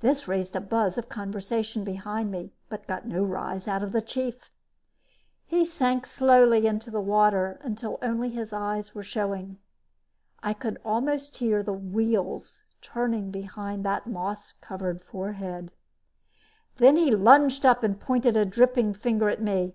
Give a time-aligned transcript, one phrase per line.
[0.00, 4.00] This raised a buzz of conversation behind me, but got no rise out of the
[4.00, 4.50] chief.
[5.44, 9.58] He sank slowly into the water until only his eyes were showing.
[10.42, 15.72] I could almost hear the wheels turning behind that moss covered forehead.
[16.76, 19.74] Then he lunged up and pointed a dripping finger at me.